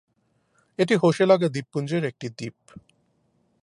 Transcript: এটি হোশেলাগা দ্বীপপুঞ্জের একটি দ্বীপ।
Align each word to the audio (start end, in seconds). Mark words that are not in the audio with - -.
এটি 0.79 0.95
হোশেলাগা 0.95 1.47
দ্বীপপুঞ্জের 1.49 2.03
একটি 2.05 2.27
দ্বীপ। 2.29 2.57